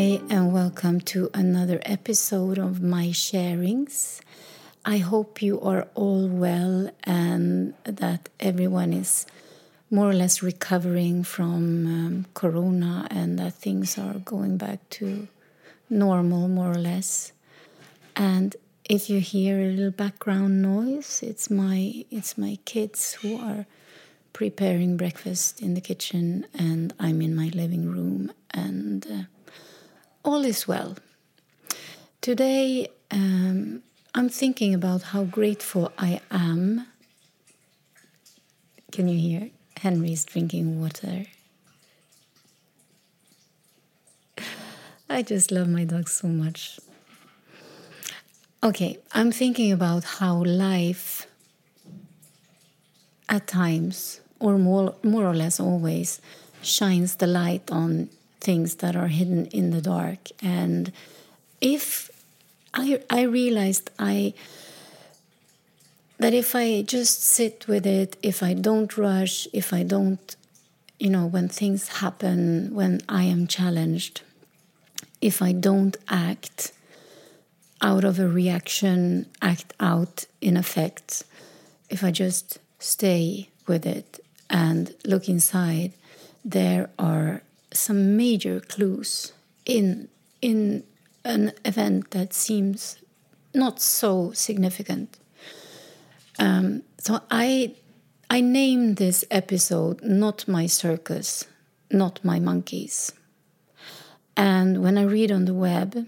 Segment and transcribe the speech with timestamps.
[0.00, 4.20] Hi, and welcome to another episode of My Sharings.
[4.82, 9.26] I hope you are all well and that everyone is
[9.90, 15.28] more or less recovering from um, Corona and that things are going back to
[15.90, 17.32] normal, more or less.
[18.16, 18.56] And
[18.88, 23.66] if you hear a little background noise, it's my it's my kids who are
[24.32, 29.06] preparing breakfast in the kitchen, and I'm in my living room and.
[29.06, 29.22] Uh,
[30.24, 30.96] all is well.
[32.20, 33.82] Today, um,
[34.14, 36.86] I'm thinking about how grateful I am.
[38.92, 39.50] Can you hear?
[39.78, 41.24] Henry's drinking water.
[45.08, 46.78] I just love my dog so much.
[48.62, 51.26] Okay, I'm thinking about how life
[53.28, 56.20] at times, or more, more or less always,
[56.62, 58.10] shines the light on
[58.40, 60.28] things that are hidden in the dark.
[60.42, 60.92] And
[61.60, 62.10] if
[62.74, 64.34] I, I realized I
[66.18, 70.36] that if I just sit with it, if I don't rush, if I don't,
[70.98, 74.20] you know, when things happen, when I am challenged,
[75.22, 76.72] if I don't act
[77.80, 81.24] out of a reaction, act out in effect,
[81.88, 85.92] if I just stay with it and look inside,
[86.44, 87.40] there are
[87.72, 89.32] some major clues
[89.64, 90.08] in
[90.42, 90.84] in
[91.24, 92.96] an event that seems
[93.54, 95.18] not so significant.
[96.38, 97.74] Um, so I
[98.28, 101.44] I named this episode "Not My Circus,
[101.90, 103.12] Not My Monkeys,"
[104.36, 106.06] and when I read on the web,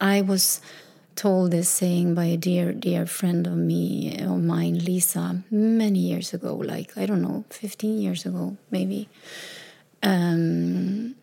[0.00, 0.60] I was
[1.14, 6.32] told this saying by a dear dear friend of me of mine, Lisa, many years
[6.32, 9.08] ago, like I don't know, fifteen years ago, maybe
[10.02, 11.14] um,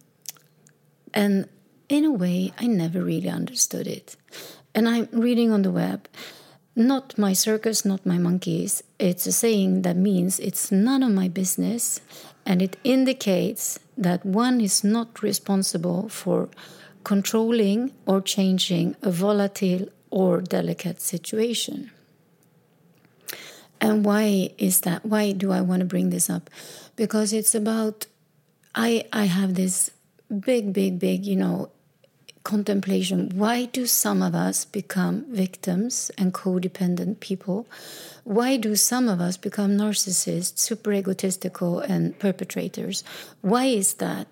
[1.14, 1.50] and
[1.90, 4.16] in a way, I never really understood it.
[4.76, 6.08] And I'm reading on the web,
[6.76, 8.84] not my circus, not my monkeys.
[9.00, 12.00] It's a saying that means it's none of my business,
[12.46, 16.50] and it indicates that one is not responsible for
[17.04, 21.92] controlling or changing a volatile or delicate situation.
[23.82, 25.06] And why is that?
[25.06, 26.50] Why do I want to bring this up?
[26.96, 28.06] Because it's about
[28.80, 29.92] I I have this
[30.30, 31.70] big, big, big, you know,
[32.44, 33.30] contemplation.
[33.36, 37.68] Why do some of us become victims and codependent people?
[38.24, 43.04] Why do some of us become narcissists, super egotistical, and perpetrators?
[43.42, 44.28] Why is that?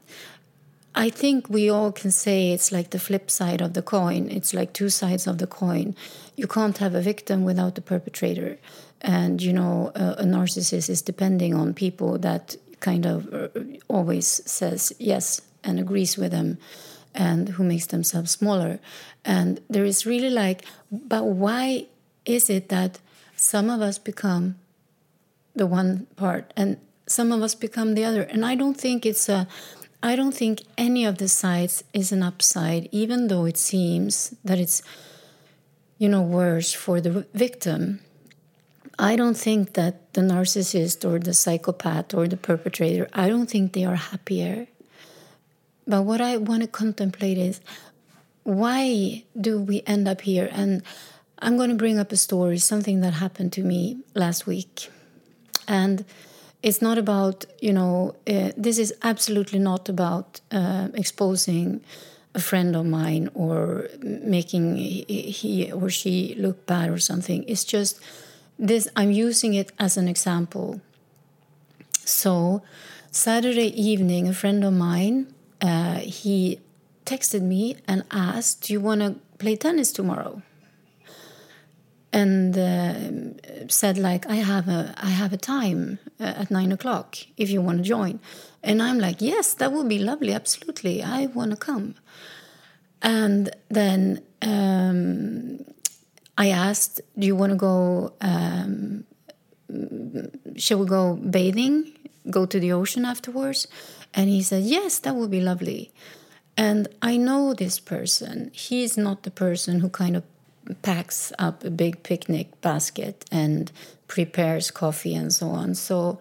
[0.96, 4.30] I think we all can say it's like the flip side of the coin.
[4.30, 5.96] It's like two sides of the coin.
[6.36, 8.58] You can't have a victim without the perpetrator.
[9.02, 13.48] And, you know, a, a narcissist is depending on people that kind of uh,
[13.88, 16.58] always says yes and agrees with them
[17.14, 18.80] and who makes themselves smaller.
[19.26, 21.88] And there is really like but why
[22.26, 23.00] is it that
[23.36, 24.56] some of us become
[25.56, 26.78] the one part and
[27.08, 28.22] some of us become the other?
[28.24, 29.48] And i don't think it's a
[30.04, 34.60] i don't think any of the sides is an upside even though it seems that
[34.60, 34.84] it's
[35.98, 38.00] you know worse for the victim
[39.00, 43.74] I don't think that the narcissist or the psychopath or the perpetrator, I don't think
[43.74, 44.68] they are happier.
[45.86, 47.62] But what I want to contemplate is
[48.44, 50.50] why do we end up here?
[50.52, 50.82] And
[51.40, 54.90] I'm going to bring up a story, something that happened to me last week.
[55.68, 56.04] And
[56.64, 61.82] it's not about, you know, uh, this is absolutely not about uh, exposing
[62.34, 67.44] a friend of mine or making he or she look bad or something.
[67.48, 68.02] It's just
[68.60, 70.82] this i'm using it as an example.
[72.06, 72.62] So
[73.12, 76.60] saturday evening a friend of mine uh, he
[77.06, 80.42] texted me and asked do you want to play tennis tomorrow?
[82.14, 87.18] And uh, said like i have a i have a time uh, at nine o'clock
[87.38, 88.20] if you want to join.
[88.64, 91.04] And i'm like yes that would be lovely absolutely.
[91.04, 91.96] I want to come.
[93.02, 95.64] And then um,
[96.38, 98.14] I asked, "Do you want to go?
[98.22, 99.06] Um,
[100.56, 101.94] shall we go bathing?
[102.30, 103.68] Go to the ocean afterwards?"
[104.14, 105.92] And he said, "Yes, that would be lovely."
[106.56, 108.52] And I know this person.
[108.54, 110.24] He's not the person who kind of
[110.82, 113.72] packs up a big picnic basket and
[114.08, 115.76] prepares coffee and so on.
[115.76, 116.20] So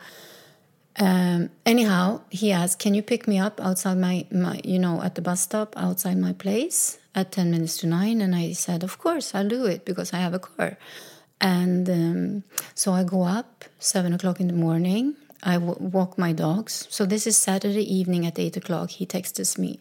[0.98, 5.14] um, anyhow, he asked, "Can you pick me up outside my, my, you know, at
[5.14, 8.20] the bus stop outside my place at ten minutes to nine?
[8.20, 10.78] And I said, "Of course, I'll do it because I have a car."
[11.40, 12.44] And um,
[12.74, 15.16] so I go up seven o'clock in the morning.
[15.42, 16.86] I walk my dogs.
[16.90, 18.90] So this is Saturday evening at eight o'clock.
[18.90, 19.78] He texts me,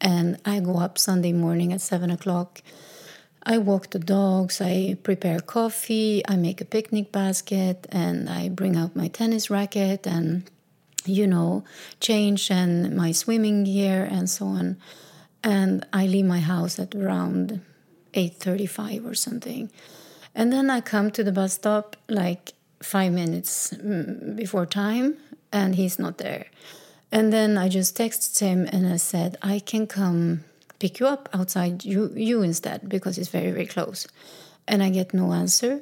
[0.00, 2.62] And I go up Sunday morning at seven o'clock.
[3.48, 8.76] I walk the dogs, I prepare coffee, I make a picnic basket, and I bring
[8.76, 10.42] out my tennis racket and,
[11.06, 11.64] you know,
[11.98, 14.76] change and my swimming gear and so on.
[15.42, 17.62] And I leave my house at around
[18.12, 19.70] 8.35 or something.
[20.34, 22.52] And then I come to the bus stop like
[22.82, 25.16] five minutes mm, before time,
[25.50, 26.48] and he's not there.
[27.10, 30.44] And then I just texted him and I said, I can come
[30.78, 34.06] pick you up outside you, you instead because it's very, very close.
[34.66, 35.80] And I get no answer.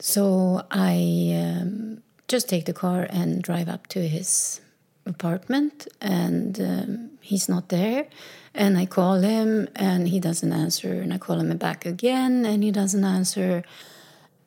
[0.00, 4.60] So I um, just take the car and drive up to his
[5.06, 8.06] apartment, and um, he's not there.
[8.54, 10.94] And I call him and he doesn't answer.
[11.02, 13.62] And I call him back again and he doesn't answer.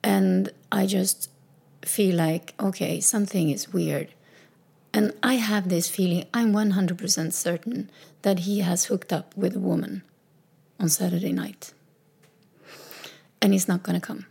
[0.04, 1.30] And I just
[1.84, 4.08] feel like, okay, something is weird.
[4.94, 7.90] And I have this feeling, I'm 100% certain
[8.24, 10.04] that he has hooked up with a woman
[10.80, 11.74] on Saturday night.
[13.42, 14.26] And he's not going to come.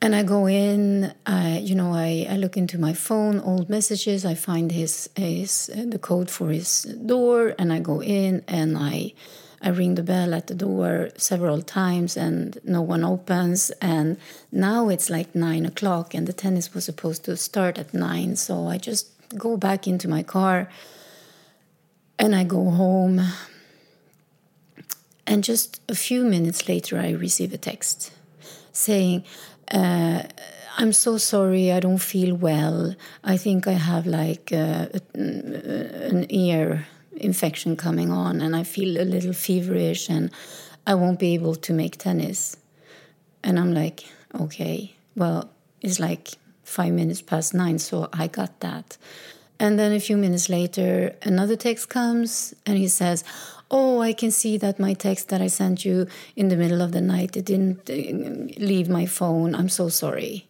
[0.00, 4.24] And I go in, I, you know, I, I look into my phone, old messages,
[4.24, 8.76] I find his, his uh, the code for his door, and I go in and
[8.76, 9.12] I
[9.62, 13.70] I ring the bell at the door several times and no one opens.
[13.80, 14.16] And
[14.50, 18.34] now it's like nine o'clock and the tennis was supposed to start at nine.
[18.34, 20.68] So I just go back into my car
[22.18, 23.20] and I go home.
[25.26, 28.12] And just a few minutes later, I receive a text
[28.72, 29.24] saying,
[29.70, 30.24] uh,
[30.76, 32.96] I'm so sorry, I don't feel well.
[33.22, 36.86] I think I have like uh, an ear
[37.16, 40.30] infection coming on and I feel a little feverish and
[40.86, 42.56] I won't be able to make tennis.
[43.44, 44.04] And I'm like,
[44.40, 45.50] okay, well,
[45.80, 46.32] it's like
[46.64, 48.96] five minutes past nine, so I got that.
[49.58, 53.24] And then a few minutes later, another text comes and he says,
[53.70, 56.06] Oh, I can see that my text that I sent you
[56.36, 57.94] in the middle of the night, it didn't uh,
[58.62, 59.54] leave my phone.
[59.54, 60.46] I'm so sorry.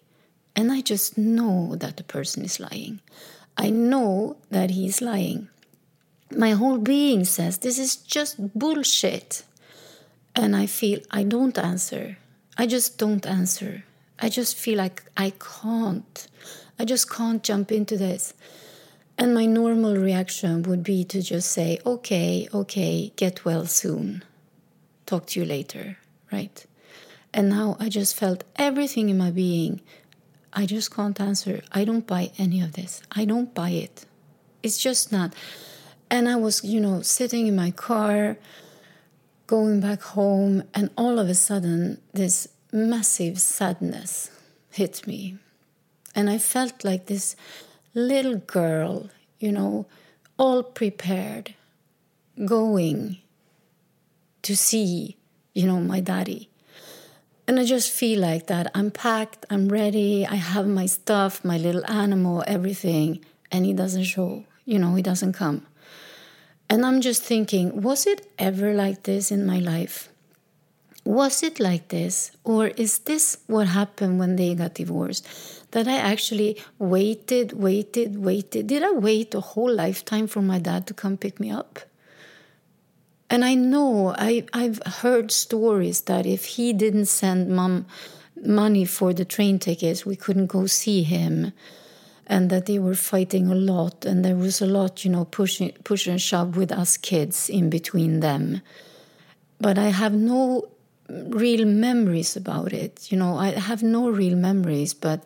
[0.56, 3.00] And I just know that the person is lying.
[3.56, 5.49] I know that he's lying
[6.37, 9.44] my whole being says this is just bullshit.
[10.34, 12.17] And I feel I don't answer.
[12.56, 13.84] I just don't answer.
[14.19, 16.26] I just feel like I can't.
[16.79, 18.34] I just can't jump into this.
[19.19, 24.25] And my normal reaction would be to just say, okay, okay, get well soon.
[25.06, 25.99] Talk to you later,
[26.32, 26.64] right?
[27.35, 29.81] And now I just felt everything in my being.
[30.52, 31.62] I just can't answer.
[31.73, 33.02] I don't buy any of this.
[33.11, 34.06] I don't buy it.
[34.62, 35.35] It's just not.
[36.12, 38.37] And I was, you know, sitting in my car,
[39.47, 44.31] going back home, and all of a sudden, this massive sadness
[44.70, 45.38] hit me.
[46.14, 47.35] And I felt like this
[47.94, 49.09] little girl,
[49.41, 49.87] you know,
[50.38, 51.55] all prepared,
[52.44, 53.17] going
[54.43, 55.17] to see,
[55.55, 56.50] you know, my daddy.
[57.49, 58.70] And I just feel like that.
[58.75, 64.05] I'm packed, I'm ready, I have my stuff, my little animal, everything, and he doesn't
[64.05, 65.67] show, you know, he doesn't come.
[66.69, 70.09] And I'm just thinking, was it ever like this in my life?
[71.04, 72.31] Was it like this?
[72.45, 75.26] Or is this what happened when they got divorced?
[75.73, 78.69] That I actually waited, waited, waited.
[78.69, 81.81] Did I wait a whole lifetime for my dad to come pick me up?
[83.28, 87.87] And I know I, I've heard stories that if he didn't send mom
[88.45, 91.52] money for the train tickets, we couldn't go see him
[92.26, 95.73] and that they were fighting a lot and there was a lot you know pushing
[95.85, 98.62] push and shove with us kids in between them.
[99.61, 100.69] But i have no
[101.09, 105.23] real memories about it you know i have no real memories but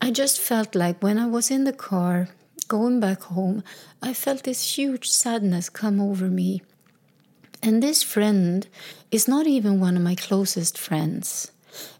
[0.00, 2.28] i just felt like when i was in the car
[2.68, 3.62] going back home
[4.02, 6.62] i felt this huge sadness come over me.
[7.64, 8.66] And this friend
[9.12, 11.52] is not even one of my closest friends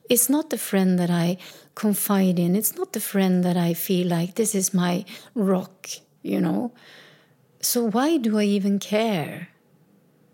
[0.08, 1.38] it's not the friend that i
[1.74, 2.54] confide in.
[2.54, 5.04] It's not the friend that I feel like this is my
[5.34, 5.88] rock,
[6.22, 6.72] you know.
[7.60, 9.48] So why do I even care?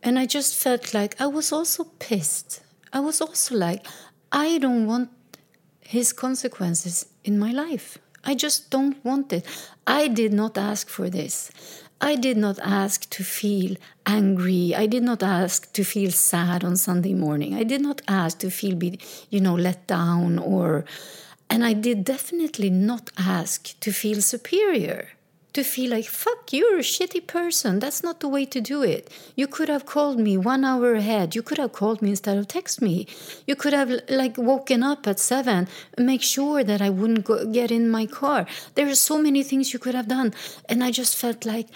[0.02, 2.62] And I just felt like I was also pissed.
[2.92, 3.86] I was also like,
[4.32, 5.10] I don't want
[5.80, 7.98] his consequences in my life.
[8.24, 9.46] I just don't want it.
[9.86, 11.50] I did not ask for this.
[12.00, 13.76] I did not ask to feel
[14.06, 14.74] angry.
[14.74, 17.54] I did not ask to feel sad on Sunday morning.
[17.54, 19.00] I did not ask to feel, be,
[19.30, 20.84] you know, let down or
[21.50, 25.08] and I did definitely not ask to feel superior,
[25.58, 27.80] to feel like, fuck, you're a shitty person.
[27.80, 29.10] That's not the way to do it.
[29.34, 31.34] You could have called me one hour ahead.
[31.34, 33.08] You could have called me instead of text me.
[33.44, 37.72] You could have like woken up at seven, make sure that I wouldn't go, get
[37.72, 38.46] in my car.
[38.76, 40.32] There are so many things you could have done.
[40.68, 41.68] And I just felt like,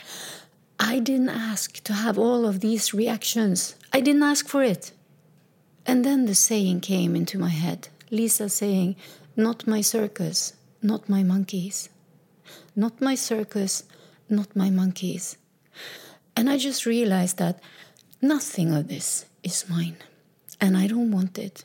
[0.78, 3.74] I didn't ask to have all of these reactions.
[3.92, 4.92] I didn't ask for it.
[5.86, 8.94] And then the saying came into my head Lisa saying,
[9.36, 11.88] Not my circus, not my monkeys.
[12.74, 13.84] Not my circus,
[14.28, 15.36] not my monkeys.
[16.36, 17.60] And I just realized that
[18.20, 19.96] nothing of this is mine,
[20.60, 21.64] and I don't want it.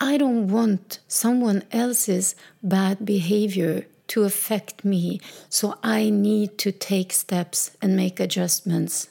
[0.00, 7.12] I don't want someone else's bad behavior to affect me, so I need to take
[7.12, 9.08] steps and make adjustments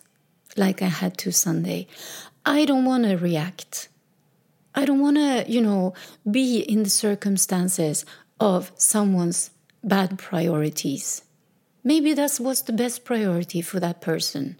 [0.58, 1.88] like I had to Sunday.
[2.46, 3.90] I don't want to react.
[4.76, 5.94] I don't want to, you know,
[6.30, 8.06] be in the circumstances
[8.40, 9.52] of someone's
[9.84, 11.24] bad priorities.
[11.84, 14.58] Maybe that was the best priority for that person,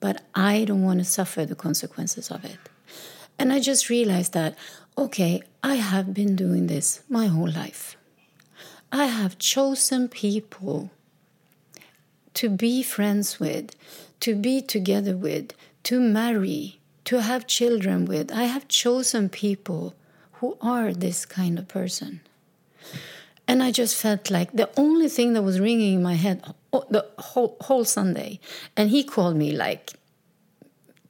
[0.00, 2.58] but I don't want to suffer the consequences of it.
[3.38, 4.56] And I just realized that,
[4.96, 7.96] okay, I have been doing this my whole life.
[8.90, 10.90] I have chosen people
[12.34, 13.76] to be friends with,
[14.20, 15.52] to be together with,
[15.84, 18.32] to marry, to have children with.
[18.32, 19.94] I have chosen people
[20.34, 22.20] who are this kind of person.
[23.48, 26.44] And I just felt like the only thing that was ringing in my head
[26.90, 28.40] the whole, whole Sunday,
[28.76, 29.94] and he called me like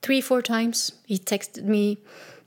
[0.02, 0.92] three, four times.
[1.04, 1.98] He texted me,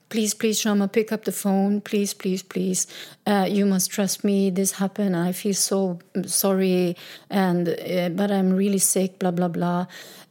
[0.07, 1.81] please, please, Shama, pick up the phone.
[1.81, 2.87] Please, please, please.
[3.27, 4.49] Uh, you must trust me.
[4.49, 5.17] This happened.
[5.17, 6.95] I feel so sorry,
[7.29, 9.19] and uh, but I'm really sick.
[9.19, 9.87] Blah blah blah.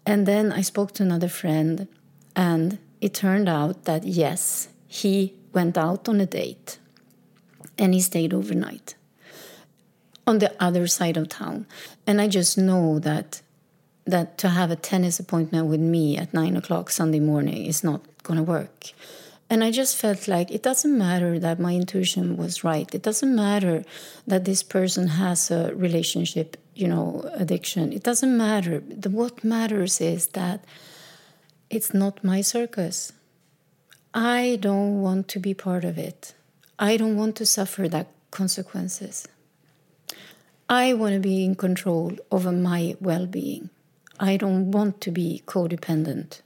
[0.07, 1.87] And then I spoke to another friend,
[2.35, 6.79] and it turned out that yes, he went out on a date,
[7.77, 8.95] and he stayed overnight
[10.31, 11.67] on the other side of town.
[12.07, 13.43] And I just know that
[14.07, 18.01] that to have a tennis appointment with me at nine o'clock Sunday morning is not
[18.23, 18.93] going to work.
[19.51, 22.89] And I just felt like it doesn't matter that my intuition was right.
[22.95, 23.85] It doesn't matter
[24.27, 27.93] that this person has a relationship, you know, addiction.
[27.93, 28.81] It doesn't matter.
[29.03, 30.65] The, what matters is that
[31.69, 33.13] it's not my circus.
[34.15, 36.35] I don't want to be part of it.
[36.79, 39.27] I don't want to suffer that consequences.
[40.73, 43.71] I want to be in control over my well being.
[44.21, 46.43] I don't want to be codependent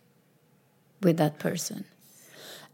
[1.03, 1.85] with that person.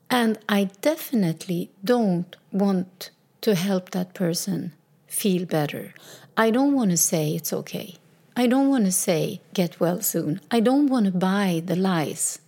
[0.09, 4.75] And I definitely don't want to help that person
[5.09, 5.93] feel better.
[6.37, 7.97] I don't want to say it's okay.
[8.37, 10.41] I don't want to say get well soon.
[10.53, 12.39] I don't want to buy the lies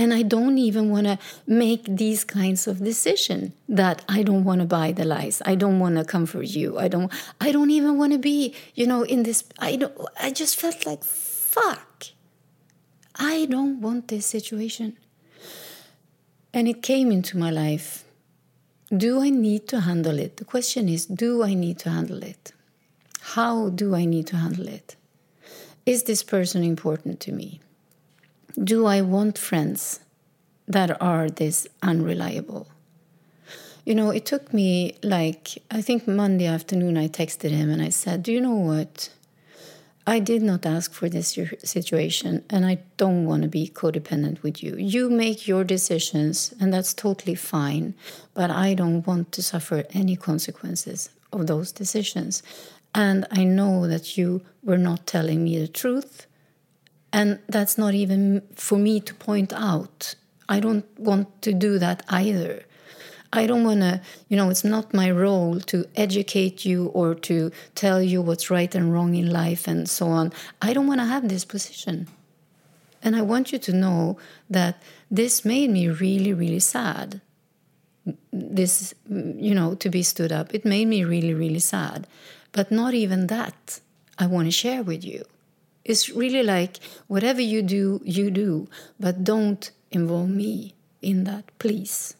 [0.00, 4.60] and i don't even want to make these kinds of decisions that i don't want
[4.60, 5.42] to buy the lies.
[5.52, 6.78] I don't want to comfort you.
[6.78, 10.30] I don't i don't even want to be you know in this i don't i
[10.30, 12.04] just felt like fuck.
[13.16, 14.96] I don't want this situation.
[16.54, 18.04] And it came into my life.
[19.06, 20.38] Do i need to handle it?
[20.38, 22.52] The question is do i need to handle it?
[23.34, 24.96] How do i need to handle it?
[25.84, 27.60] Is this person important to me
[28.62, 30.00] do I want friends
[30.66, 32.68] that are this unreliable?
[33.84, 37.88] You know, it took me like, I think Monday afternoon, I texted him and I
[37.88, 39.10] said, Do you know what?
[40.06, 44.62] I did not ask for this situation and I don't want to be codependent with
[44.62, 44.74] you.
[44.76, 47.94] You make your decisions and that's totally fine,
[48.34, 52.42] but I don't want to suffer any consequences of those decisions.
[52.94, 56.26] And I know that you were not telling me the truth
[57.12, 60.14] and that's not even for me to point out.
[60.48, 62.64] I don't want to do that either.
[63.32, 67.52] I don't want to, you know, it's not my role to educate you or to
[67.76, 70.32] tell you what's right and wrong in life and so on.
[70.60, 72.08] I don't want to have this position.
[73.02, 74.18] And I want you to know
[74.50, 77.20] that this made me really, really sad.
[78.32, 82.06] This, you know, to be stood up, it made me really, really sad.
[82.52, 83.80] But not even that
[84.18, 85.24] I want to share with you.
[85.84, 88.68] It's really like whatever you do, you do,
[88.98, 92.14] but don't involve me in that, please.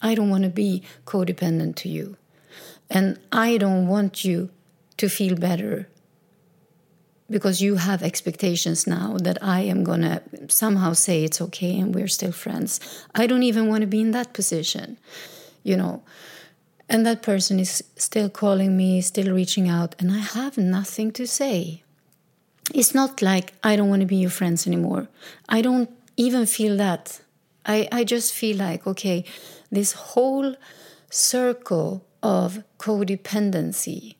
[0.00, 2.16] I don't want to be codependent to you.
[2.88, 4.50] And I don't want you
[4.96, 5.88] to feel better
[7.28, 11.94] because you have expectations now that I am going to somehow say it's okay and
[11.94, 12.80] we're still friends.
[13.14, 14.98] I don't even want to be in that position,
[15.62, 16.02] you know.
[16.88, 21.26] And that person is still calling me, still reaching out, and I have nothing to
[21.26, 21.84] say
[22.74, 25.08] it's not like I don't want to be your friends anymore.
[25.48, 27.20] I don't even feel that.
[27.66, 29.24] I, I just feel like, okay,
[29.70, 30.56] this whole
[31.10, 34.16] circle of codependency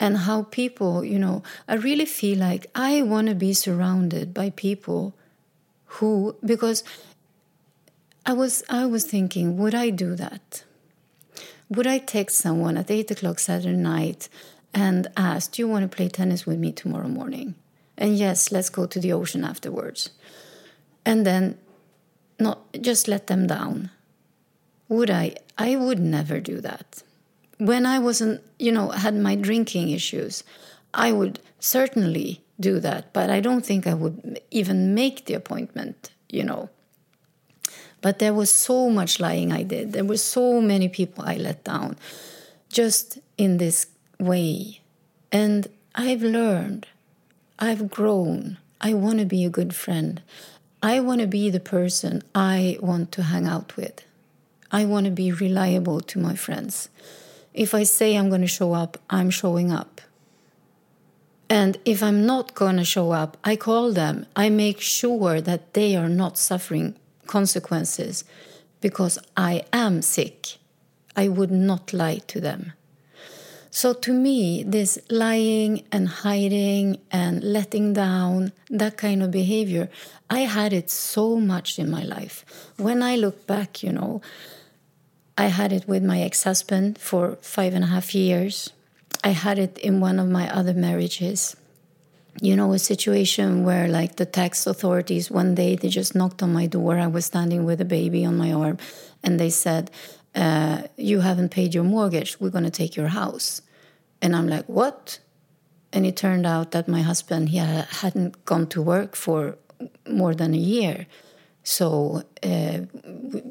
[0.00, 4.50] and how people, you know, I really feel like I want to be surrounded by
[4.50, 5.14] people
[5.86, 6.84] who, because
[8.26, 10.64] I was, I was thinking, would I do that?
[11.68, 14.28] Would I text someone at eight o'clock Saturday night
[14.74, 17.54] and ask, Do you want to play tennis with me tomorrow morning?
[17.96, 20.10] And yes, let's go to the ocean afterwards.
[21.04, 21.58] And then
[22.38, 23.90] not just let them down.
[24.88, 25.36] Would I?
[25.56, 27.02] I would never do that.
[27.58, 30.42] When I wasn't, you know, had my drinking issues,
[30.92, 36.10] I would certainly do that, but I don't think I would even make the appointment,
[36.28, 36.70] you know.
[38.00, 39.92] But there was so much lying I did.
[39.92, 41.96] There were so many people I let down
[42.68, 43.86] just in this
[44.18, 44.80] way.
[45.32, 46.86] And I've learned,
[47.58, 48.58] I've grown.
[48.80, 50.20] I want to be a good friend.
[50.82, 54.04] I want to be the person I want to hang out with.
[54.72, 56.88] I want to be reliable to my friends.
[57.52, 60.00] If I say I'm going to show up, I'm showing up.
[61.48, 64.26] And if I'm not going to show up, I call them.
[64.34, 66.96] I make sure that they are not suffering
[67.26, 68.24] consequences
[68.80, 70.58] because I am sick.
[71.14, 72.72] I would not lie to them.
[73.76, 79.90] So, to me, this lying and hiding and letting down, that kind of behavior,
[80.30, 82.44] I had it so much in my life.
[82.76, 84.22] When I look back, you know,
[85.36, 88.70] I had it with my ex husband for five and a half years.
[89.24, 91.56] I had it in one of my other marriages
[92.40, 96.52] you know, a situation where, like, the tax authorities one day they just knocked on
[96.52, 96.98] my door.
[96.98, 98.78] I was standing with a baby on my arm,
[99.22, 99.90] and they said,
[100.34, 102.38] uh, You haven't paid your mortgage.
[102.40, 103.62] We're going to take your house.
[104.20, 105.18] And I'm like, What?
[105.92, 109.56] And it turned out that my husband he hadn't gone to work for
[110.08, 111.06] more than a year.
[111.62, 112.80] So uh,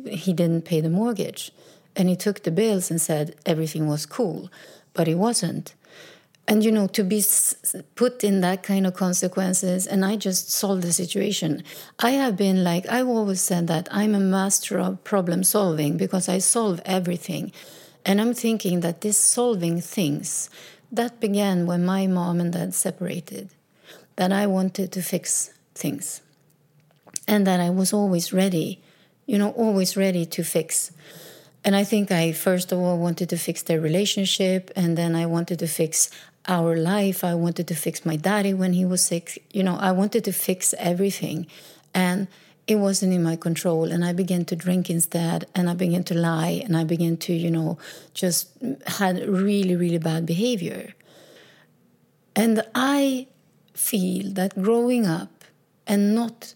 [0.08, 1.52] he didn't pay the mortgage.
[1.96, 4.50] And he took the bills and said everything was cool,
[4.94, 5.74] but it wasn't
[6.48, 7.24] and you know to be
[7.96, 11.64] put in that kind of consequences and i just solved the situation.
[12.00, 16.28] I have been like i've always said that i'm a master of problem solving because
[16.28, 17.52] i solve everything.
[18.06, 20.50] And i'm thinking that this solving things
[20.92, 23.50] that began when my mom and dad separated
[24.18, 26.22] that i wanted to fix things.
[27.28, 28.84] And that i was always ready
[29.26, 30.92] you know always ready to fix.
[31.66, 35.26] And I think I first of all wanted to fix their relationship, and then I
[35.26, 36.10] wanted to fix
[36.48, 37.24] our life.
[37.24, 39.44] I wanted to fix my daddy when he was sick.
[39.52, 41.48] You know, I wanted to fix everything.
[41.94, 42.28] And
[42.68, 43.92] it wasn't in my control.
[43.92, 45.48] And I began to drink instead.
[45.56, 46.62] And I began to lie.
[46.64, 47.78] And I began to, you know,
[48.14, 48.50] just
[48.88, 50.94] had really, really bad behavior.
[52.36, 53.28] And I
[53.74, 55.44] feel that growing up
[55.86, 56.54] and not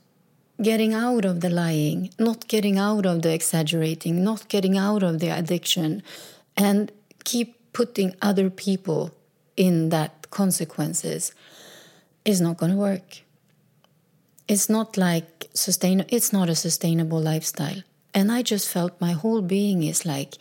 [0.62, 5.20] getting out of the lying, not getting out of the exaggerating, not getting out of
[5.20, 6.02] the addiction,
[6.56, 6.92] and
[7.24, 9.12] keep putting other people
[9.58, 11.34] in that consequences
[12.24, 13.22] is not going to work.
[14.48, 17.82] It's not like sustain it's not a sustainable lifestyle.
[18.14, 20.36] And I just felt my whole being is like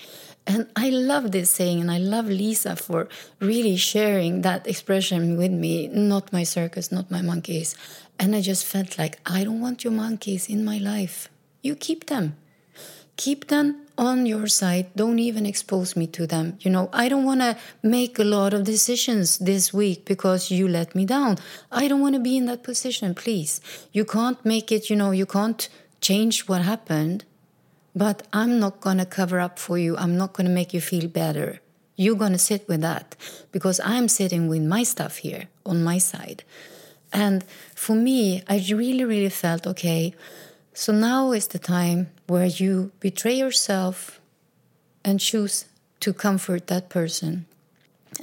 [0.46, 3.09] and I love this saying and I love Lisa for
[3.40, 7.74] really sharing that expression with me, not my circus, not my monkeys.
[8.18, 11.29] And I just felt like I don't want your monkeys in my life.
[11.62, 12.37] You keep them.
[13.16, 16.59] Keep them on your side don't even expose me to them.
[16.61, 20.68] You know i don't want to make a lot of decisions this week because you
[20.68, 21.38] let me down.
[21.70, 23.61] I don't want to be in that position please.
[23.92, 25.68] You can't make it you know you can't
[26.00, 27.24] change what happened
[27.94, 29.96] but i'm not going to cover up for you.
[29.96, 31.61] I'm not going to make you feel better.
[31.96, 33.16] You're going to sit with that
[33.52, 36.44] because i'm sitting with my stuff here on my side.
[37.12, 40.14] And for me i really really felt okay
[40.74, 44.20] so now is the time where you betray yourself
[45.04, 45.66] and choose
[46.00, 47.46] to comfort that person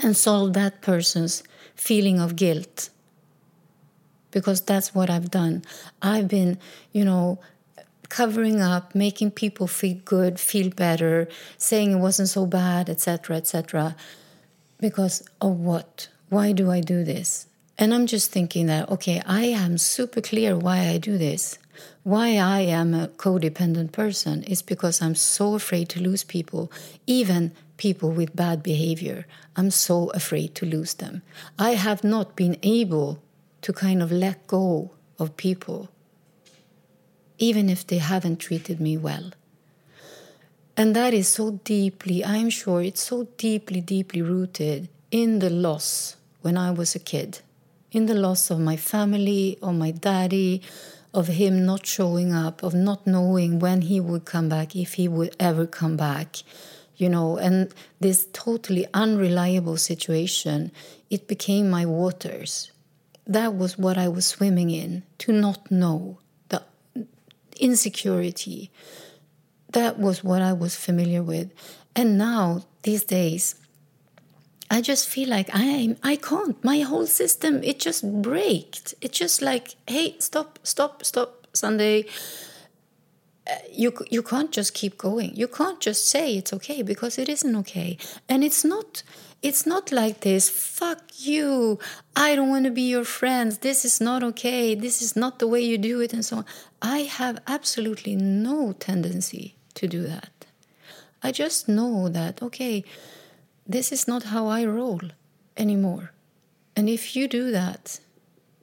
[0.01, 1.43] and solve that person's
[1.75, 2.89] feeling of guilt.
[4.31, 5.63] Because that's what I've done.
[6.01, 6.57] I've been,
[6.91, 7.39] you know,
[8.09, 13.95] covering up, making people feel good, feel better, saying it wasn't so bad, etc., etc.
[14.79, 16.09] Because of what?
[16.29, 17.47] Why do I do this?
[17.77, 21.57] And I'm just thinking that, okay, I am super clear why I do this.
[22.03, 26.69] Why I am a codependent person is because I'm so afraid to lose people,
[27.07, 29.25] even people with bad behavior.
[29.55, 31.21] I'm so afraid to lose them.
[31.57, 33.23] I have not been able
[33.61, 35.89] to kind of let go of people,
[37.37, 39.31] even if they haven't treated me well.
[40.75, 46.17] And that is so deeply, I'm sure it's so deeply, deeply rooted in the loss
[46.41, 47.39] when I was a kid,
[47.93, 50.61] in the loss of my family, of my daddy,
[51.13, 55.07] of him not showing up, of not knowing when he would come back, if he
[55.07, 56.37] would ever come back,
[56.95, 60.71] you know, and this totally unreliable situation,
[61.09, 62.71] it became my waters.
[63.27, 66.63] That was what I was swimming in, to not know, the
[67.59, 68.71] insecurity.
[69.71, 71.51] That was what I was familiar with.
[71.95, 73.55] And now, these days,
[74.73, 76.57] I just feel like I am I can't.
[76.63, 78.95] My whole system it just breaks.
[79.01, 82.05] It's just like, hey, stop, stop, stop, Sunday.
[83.45, 85.35] Uh, you you can't just keep going.
[85.35, 87.99] You can't just say it's okay because it isn't okay.
[88.27, 89.03] And it's not
[89.43, 90.49] it's not like this.
[90.49, 91.77] Fuck you.
[92.15, 93.59] I don't want to be your friends.
[93.59, 94.73] This is not okay.
[94.73, 96.45] This is not the way you do it and so on.
[96.81, 100.47] I have absolutely no tendency to do that.
[101.21, 102.83] I just know that okay,
[103.65, 105.01] this is not how I roll
[105.57, 106.11] anymore.
[106.75, 107.99] And if you do that,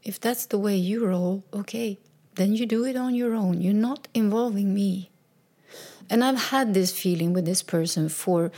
[0.02, 1.98] if that's the way you roll, okay,
[2.34, 3.60] then you do it on your own.
[3.60, 5.10] You're not involving me.
[6.08, 8.50] And I've had this feeling with this person for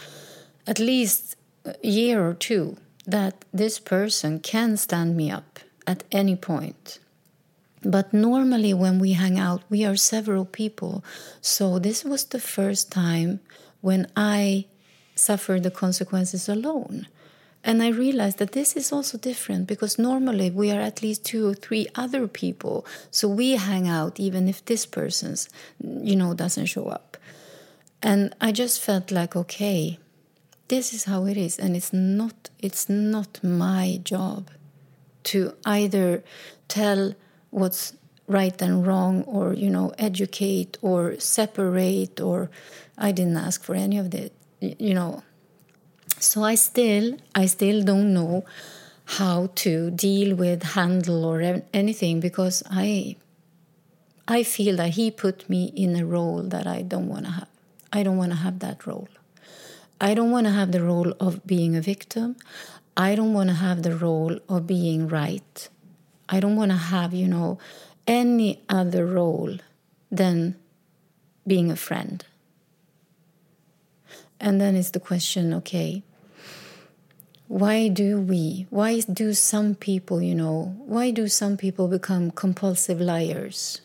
[0.67, 2.77] at least a year or two
[3.07, 6.99] that this person can stand me up at any point.
[7.85, 11.05] But normally, when we hang out, we are several people.
[11.41, 13.41] So, this was the first time
[13.81, 14.67] when I
[15.23, 17.07] suffer the consequences alone.
[17.65, 21.49] And I realized that this is also different because normally we are at least two
[21.49, 22.85] or three other people.
[23.11, 25.49] So we hang out even if this person's,
[25.81, 27.17] you know, doesn't show up.
[28.03, 29.99] And I just felt like, okay,
[30.67, 31.57] this is how it is.
[31.57, 34.51] And it's not, it's not my job
[35.25, 36.25] to either
[36.67, 37.15] tell
[37.51, 37.93] what's
[38.27, 42.51] right and wrong or, you know, educate or separate or
[42.99, 44.33] I didn't ask for any of that
[44.63, 45.23] you know.
[46.19, 48.45] So i still i still don't know
[49.19, 53.17] how to deal with handle or anything because i
[54.29, 57.49] i feel that he put me in a role that i don't want to have
[57.93, 59.09] i don't want to have that role.
[60.01, 62.35] I don't want to have the role of being a victim.
[62.97, 65.69] I don't want to have the role of being right.
[66.29, 67.59] I don't want to have you know
[68.07, 69.59] any other role
[70.11, 70.57] than
[71.47, 72.25] being a friend
[74.43, 76.03] and then it's the question okay,
[77.47, 83.01] why do we, why do some people, you know, why do some people become compulsive
[83.01, 83.81] liars?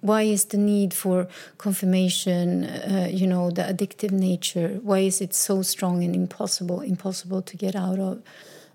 [0.00, 5.32] Why is the need for confirmation, uh, you know, the addictive nature, why is it
[5.32, 8.22] so strong and impossible, impossible to get out of?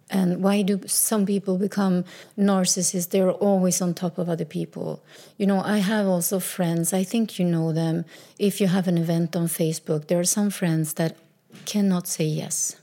[0.09, 2.03] And why do some people become
[2.37, 3.09] narcissists?
[3.09, 5.03] They're always on top of other people.
[5.37, 8.05] You know i have also friends i think you know them.
[8.37, 11.17] If you have an event on facebook there are some friends that
[11.65, 12.75] cannot say yes.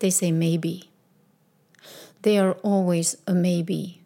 [0.00, 0.90] They say maybe.
[2.22, 4.02] They are always a maybe.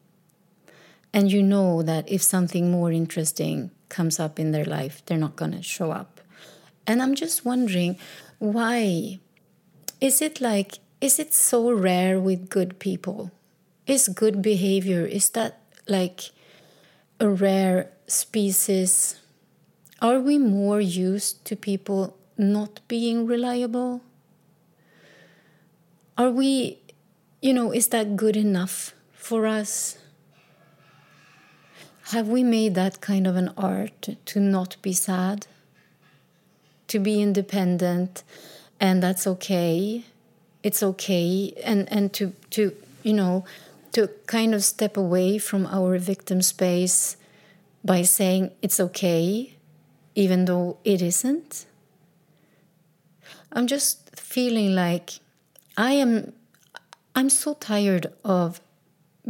[1.12, 5.36] And you know that if something more interesting comes up in their life they're not
[5.36, 6.20] going to show up.
[6.86, 7.96] And i'm just wondering
[8.38, 9.20] why?
[10.00, 13.30] Is it like is it so rare with good people?
[13.86, 16.30] Is good behavior, is that like
[17.20, 19.20] a rare species?
[20.00, 24.00] Are we more used to people not being reliable?
[26.16, 26.78] Are we,
[27.42, 29.98] you know, is that good enough for us?
[32.12, 35.46] Have we made that kind of an art to not be sad?
[36.88, 38.22] To be independent,
[38.80, 40.04] and that's okay?
[40.64, 42.74] It's okay and and to to
[43.04, 43.44] you know
[43.92, 47.16] to kind of step away from our victim space
[47.84, 49.54] by saying it's okay
[50.16, 51.66] even though it isn't.
[53.52, 55.20] I'm just feeling like
[55.76, 56.32] i am
[57.14, 58.60] i'm so tired of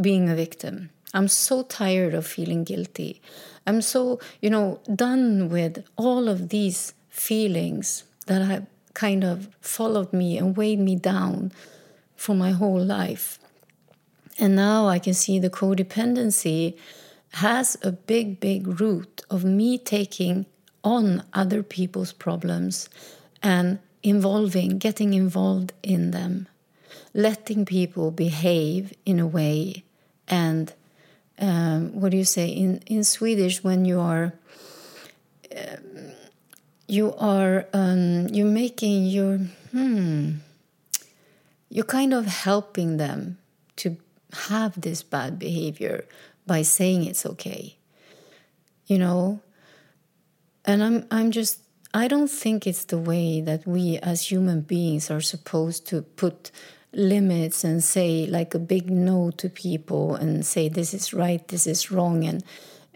[0.01, 0.91] being a victim.
[1.13, 3.21] I'm so tired of feeling guilty.
[3.67, 10.13] I'm so you know done with all of these feelings that i kind of followed
[10.13, 11.53] me and weighed me down
[12.17, 13.39] for my whole life.
[14.39, 16.77] And now I can see the codependency
[17.35, 20.47] has a big, big root of me taking
[20.83, 22.89] on other people's problems
[23.43, 26.47] and involving, getting involved in them,
[27.13, 29.83] letting people behave in a way.
[30.29, 30.73] And
[31.39, 34.35] um, what do you say in, in Swedish when you are
[35.57, 35.94] um,
[36.87, 39.39] you are um, you're making your
[39.73, 40.33] hmm
[41.71, 43.39] you're kind of helping them
[43.77, 43.97] to
[44.49, 46.05] have this bad behavior
[46.47, 47.77] by saying it's okay
[48.87, 49.41] you know?
[50.65, 51.61] And i'm i'm just
[51.93, 56.51] i don't think it's the way that we as human beings are supposed to put
[56.95, 61.67] limits and say like a big no to people and say this is right this
[61.67, 62.43] is wrong and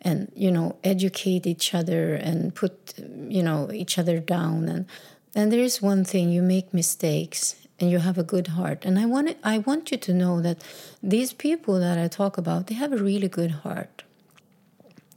[0.03, 2.95] and you know educate each other and put
[3.29, 4.69] you know each other down.
[4.69, 4.87] And
[5.35, 8.85] and there is one thing you make mistakes and you have a good heart.
[8.85, 10.63] And i want it, i want you to know that
[11.03, 14.05] these people that i talk about they have a really good heart.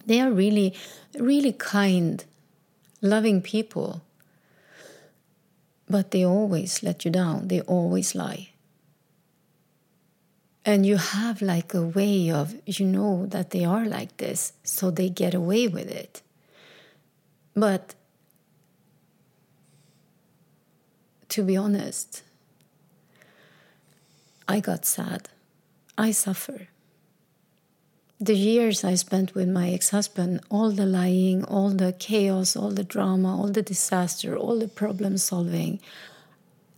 [0.05, 0.75] They are really
[1.17, 2.23] really kind
[3.01, 4.01] loving people.
[5.89, 8.50] But they always let you down, they always lie.
[10.63, 14.91] And you have like a way of, you know, that they are like this, so
[14.91, 16.21] they get away with it.
[17.55, 17.95] But
[21.29, 22.21] to be honest,
[24.47, 25.29] I got sad.
[25.97, 26.67] I suffer.
[28.19, 32.69] The years I spent with my ex husband, all the lying, all the chaos, all
[32.69, 35.79] the drama, all the disaster, all the problem solving,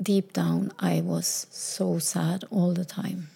[0.02, 3.33] deep down, I was so sad all the time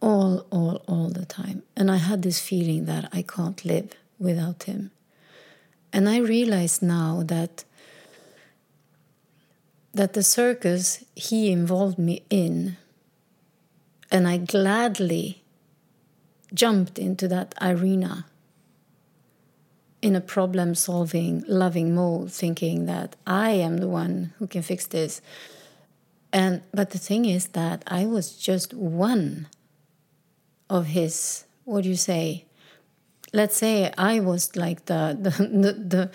[0.00, 1.62] all, all, all the time.
[1.76, 4.90] And I had this feeling that I can't live without him.
[5.92, 7.64] And I realize now that
[9.92, 12.76] that the circus he involved me in,
[14.10, 15.42] and I gladly
[16.54, 18.26] jumped into that arena
[20.02, 24.86] in a problem solving, loving mode, thinking that I am the one who can fix
[24.86, 25.20] this.
[26.32, 29.48] And but the thing is that I was just one
[30.70, 32.46] of his what do you say?
[33.32, 36.10] Let's say i was like the the the, the,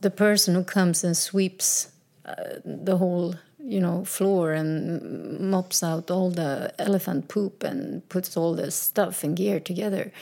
[0.00, 1.88] the person who comes and sweeps
[2.24, 8.36] uh, the whole you know floor and mops out all the elephant poop and puts
[8.36, 10.12] all the stuff and gear together.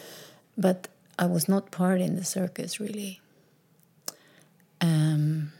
[0.57, 3.21] But i was not part in the circus really.
[4.81, 5.53] Um,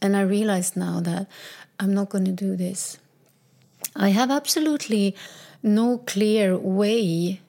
[0.00, 1.26] and i realized now that
[1.80, 2.98] i'm not going to do this.
[3.96, 5.16] I have absolutely
[5.62, 7.40] no clear way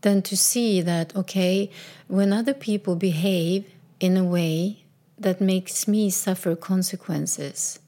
[0.00, 1.70] than to see that, okay,
[2.08, 4.84] when other people behave in a way
[5.18, 7.78] that makes me suffer consequences,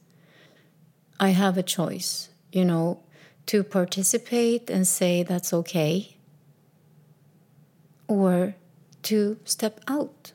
[1.19, 2.99] I have a choice, you know,
[3.45, 6.17] to participate and say that's okay,
[8.07, 8.55] or
[9.03, 10.33] to step out.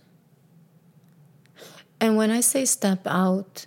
[2.00, 3.66] And when I say step out,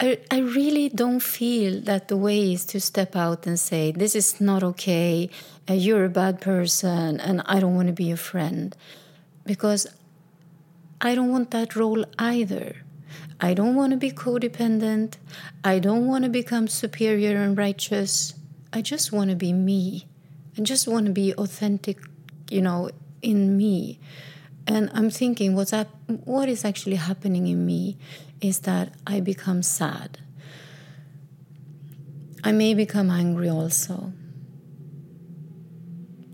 [0.00, 4.14] I, I really don't feel that the way is to step out and say, This
[4.14, 5.28] is not okay,
[5.68, 8.76] uh, you're a bad person, and I don't want to be a friend.
[9.44, 9.88] Because
[11.00, 12.76] I don't want that role either.
[13.40, 15.14] I don't want to be codependent.
[15.64, 18.34] I don't want to become superior and righteous.
[18.72, 20.06] I just want to be me.
[20.56, 21.98] I just want to be authentic,
[22.50, 22.90] you know,
[23.22, 23.98] in me.
[24.66, 25.88] And I'm thinking, what's that?
[26.24, 27.96] What is actually happening in me
[28.40, 30.18] is that I become sad.
[32.44, 34.12] I may become angry also.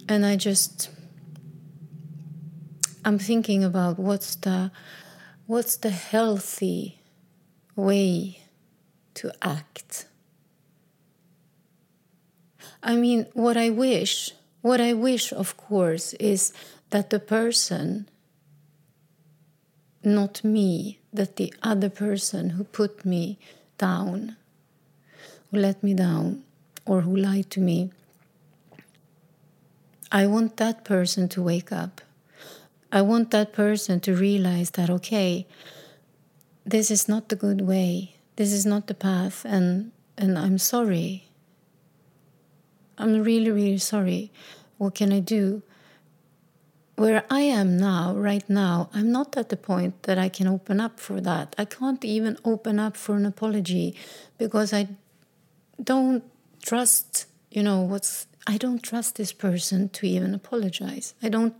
[0.08, 0.90] And I just
[3.04, 4.70] I'm thinking about what's the
[5.46, 7.00] what's the healthy
[7.76, 8.40] way
[9.14, 10.06] to act.
[12.82, 16.52] I mean, what I wish, what I wish, of course, is
[16.90, 18.08] that the person
[20.02, 23.38] not me, that the other person who put me
[23.78, 24.36] down,
[25.50, 26.42] who let me down,
[26.84, 27.90] or who lied to me,
[30.10, 32.00] I want that person to wake up.
[32.92, 35.46] I want that person to realize that, okay,
[36.66, 41.28] this is not the good way, this is not the path, and, and I'm sorry.
[42.98, 44.30] I'm really, really sorry.
[44.78, 45.62] What can I do?
[46.96, 50.80] Where I am now, right now, I'm not at the point that I can open
[50.80, 51.54] up for that.
[51.58, 53.96] I can't even open up for an apology
[54.38, 54.88] because I
[55.82, 56.22] don't
[56.62, 61.14] trust, you know, what's, I don't trust this person to even apologize.
[61.22, 61.54] I don't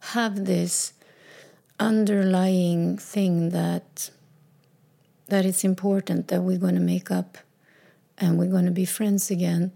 [0.00, 0.94] have this
[1.78, 4.10] underlying thing that
[5.28, 7.38] that it's important that we're going to make up
[8.18, 9.72] and we're going to be friends again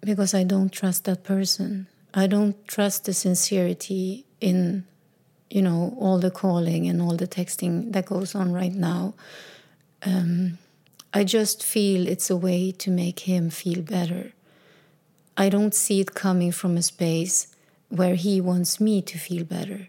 [0.00, 1.88] because I don't trust that person.
[2.14, 4.86] I don't trust the sincerity in,
[5.50, 9.14] you know, all the calling and all the texting that goes on right now.
[10.02, 10.58] Um,
[11.12, 14.32] I just feel it's a way to make him feel better.
[15.36, 17.54] I don't see it coming from a space
[17.88, 19.88] where he wants me to feel better.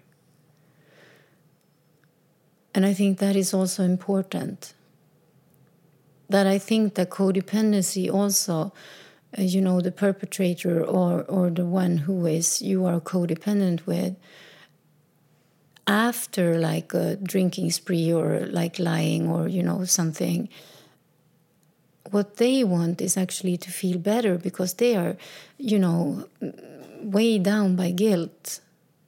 [2.73, 4.73] And I think that is also important.
[6.29, 8.71] That I think that codependency also
[9.38, 14.15] you know the perpetrator or or the one who is you are codependent with
[15.88, 20.50] after like a drinking spree or like lying or you know something
[22.12, 25.15] what they want is actually to feel better because they are
[25.58, 26.28] you know
[27.02, 28.60] weighed down by guilt.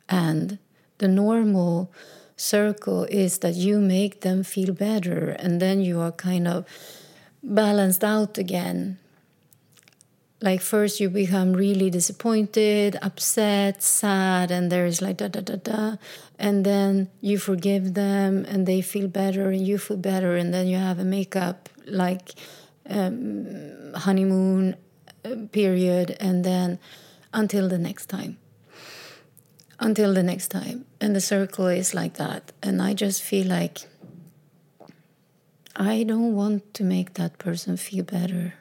[0.10, 0.60] And
[0.98, 1.92] the normal
[2.36, 6.66] circle is that you make them feel better and then you are kind of
[7.44, 8.98] balanced out again
[10.42, 15.96] like first you become really disappointed upset sad and there's like da da da da.
[16.40, 20.36] And then you forgive them and they feel better and you feel better.
[20.36, 22.34] And then you have a makeup like
[22.90, 24.76] um, honeymoon
[25.24, 26.18] uh, period.
[26.20, 26.80] And then
[27.32, 28.38] until the next time.
[29.80, 30.86] Until the next time.
[31.00, 32.52] And the circle is like that.
[32.64, 33.88] And i just feel like
[35.74, 38.56] i don't want to make that person feel better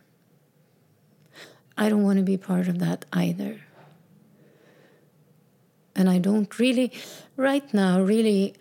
[1.81, 3.59] I don't want to be part of that either.
[5.97, 6.93] And I don't really,
[7.37, 8.55] right now, really,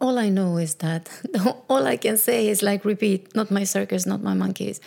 [0.00, 1.10] all I know is that
[1.68, 4.80] all I can say is like repeat, not my circus, not my monkeys.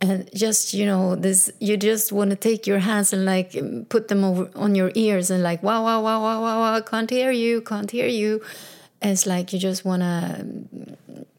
[0.00, 3.86] And just, you know, this, you just want to take your hands and like um,
[3.88, 7.10] put them over on your ears and like, wow, wow, wow, wow, wow, wow, can't
[7.10, 8.42] hear you, can't hear you.
[9.00, 10.46] it's like you just want to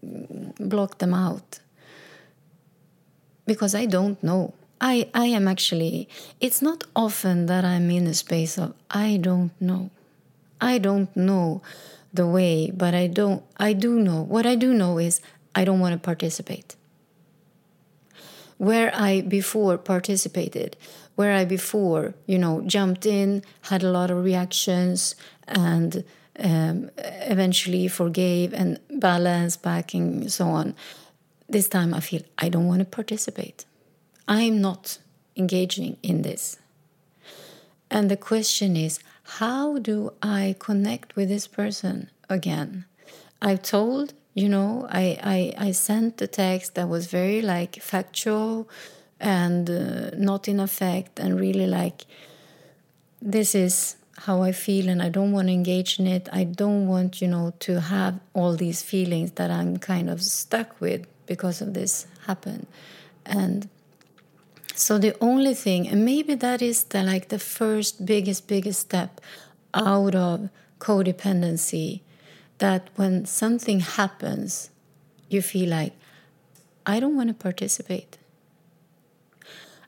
[0.05, 1.59] mm, block them out.
[3.45, 4.53] Because I don't know.
[4.81, 9.51] I, I am actually, it's not often that I'm in a space of, I don't
[9.61, 9.91] know.
[10.59, 11.61] I don't know
[12.11, 14.23] the way, but I don't, I do know.
[14.23, 15.21] What I do know is
[15.53, 16.75] I don't want to participate.
[18.57, 20.77] Where I before participated,
[21.15, 25.15] where I before, you know, jumped in, had a lot of reactions,
[25.47, 26.03] and
[26.39, 30.75] um, eventually forgave and balanced back and so on.
[31.47, 33.65] This time I feel I don't want to participate.
[34.27, 34.99] I'm not
[35.35, 36.57] engaging in this.
[37.89, 42.85] And the question is, how do I connect with this person again?
[43.41, 48.69] I've told, you know, I, I, I sent a text that was very like factual
[49.19, 52.05] and uh, not in effect and really like,
[53.21, 56.29] this is how I feel and I don't want to engage in it.
[56.31, 60.79] I don't want, you know, to have all these feelings that I'm kind of stuck
[60.79, 62.67] with because of this happen.
[63.25, 63.67] And
[64.81, 69.21] so the only thing, and maybe that is the like the first biggest biggest step
[69.73, 72.01] out of codependency,
[72.57, 74.71] that when something happens,
[75.29, 75.93] you feel like
[76.85, 78.17] I don't want to participate.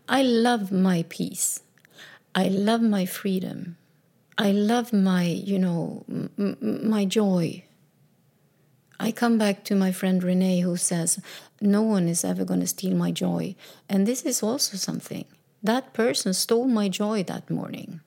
[0.07, 1.61] I love my peace.
[2.35, 3.77] I love my freedom.
[4.37, 6.05] I love my, you know,
[6.37, 7.63] my joy.
[9.03, 11.19] I come back to my friend Renee who says,
[11.59, 13.53] No one is ever going to steal my joy.
[13.89, 15.25] And this is also something.
[15.61, 17.99] That person stole my joy that morning.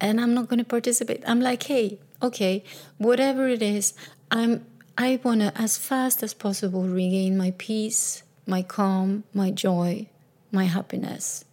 [0.00, 1.24] And I'm not going to participate.
[1.26, 2.62] I'm like, hey, okay,
[2.98, 3.94] whatever it is,
[4.30, 4.64] I'm
[4.96, 10.06] I want to as fast as possible regain my peace, my calm, my joy,
[10.52, 11.44] my happiness.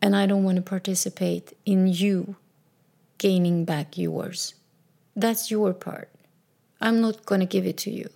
[0.00, 2.36] And I don't want to participate in you
[3.18, 4.54] gaining back yours.
[5.14, 6.08] That's your part.
[6.80, 8.10] I'm not going to give it to you.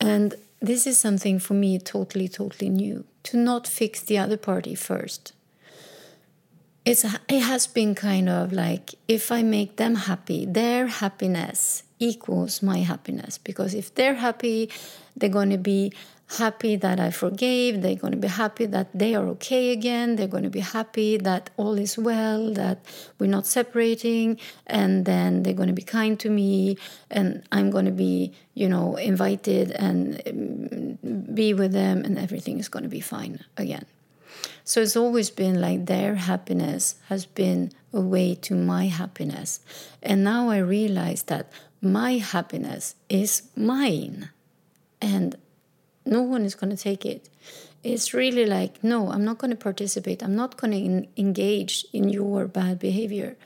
[0.00, 4.74] And this is something for me totally, totally new to not fix the other party
[4.74, 5.32] first.
[6.84, 12.62] It's, it has been kind of like if I make them happy, their happiness equals
[12.62, 13.36] my happiness.
[13.36, 14.70] Because if they're happy,
[15.14, 15.92] they're going to be
[16.38, 17.82] happy that I forgave.
[17.82, 20.16] They're going to be happy that they are okay again.
[20.16, 22.84] They're going to be happy that all is well, that
[23.18, 24.38] we're not separating.
[24.66, 26.78] And then they're going to be kind to me.
[27.10, 32.58] And I'm going to be, you know, invited and mm, be with them, and everything
[32.58, 33.86] is going to be fine again.
[34.64, 39.60] So it's always been like their happiness has been a way to my happiness.
[40.02, 41.50] And now I realize that
[41.82, 44.30] my happiness is mine.
[45.00, 45.36] And
[46.10, 47.30] no one is going to take it.
[47.82, 50.22] It's really like, no, I'm not going to participate.
[50.22, 53.36] I'm not going to engage in your bad behavior.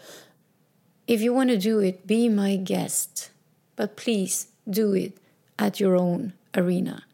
[1.07, 3.31] If you want to do it, be my guest.
[3.77, 5.19] But please do it
[5.59, 7.05] at your own arena.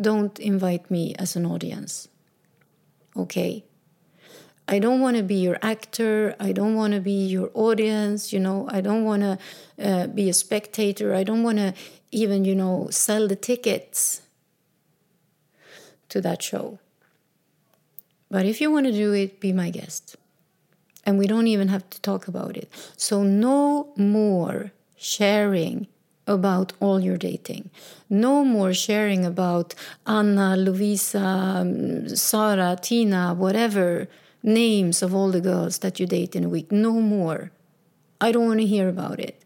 [0.00, 2.08] Don't invite me as an audience.
[3.16, 3.64] Okay?
[4.68, 6.36] I don't want to be your actor.
[6.38, 8.32] I don't want to be your audience.
[8.32, 9.38] You know, I don't want to
[9.82, 11.14] uh, be a spectator.
[11.14, 11.72] I don't want to
[12.12, 14.22] even, you know, sell the tickets
[16.08, 16.78] to that show.
[18.30, 20.16] But if you want to do it, be my guest.
[21.04, 22.68] And we don't even have to talk about it.
[22.96, 25.86] So, no more sharing
[26.26, 27.70] about all your dating.
[28.10, 29.74] No more sharing about
[30.06, 34.08] Anna, Lovisa, um, Sarah, Tina, whatever
[34.42, 36.70] names of all the girls that you date in a week.
[36.70, 37.50] No more.
[38.20, 39.42] I don't want to hear about it.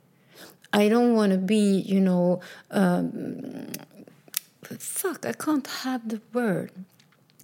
[0.73, 2.41] I don't want to be, you know,
[2.71, 3.69] um,
[4.81, 6.71] fuck, I can't have the word.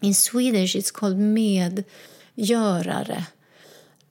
[0.00, 3.28] In Swedish, it's called medgörare.